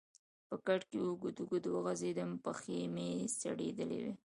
په 0.47 0.55
کټ 0.67 0.81
کې 0.89 0.97
اوږد 1.03 1.35
اوږد 1.39 1.65
وغځېدم، 1.69 2.29
پښې 2.43 2.79
مې 2.93 3.09
څړیکه 3.39 3.83
وکړې. 3.89 4.11